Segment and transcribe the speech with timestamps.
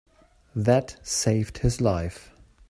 [0.55, 2.31] That saved his life.